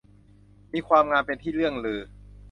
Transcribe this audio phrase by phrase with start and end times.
[0.73, 1.99] มีความงามเป็นที่เลื่องลือ